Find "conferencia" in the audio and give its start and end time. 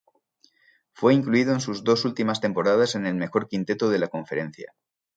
4.07-4.73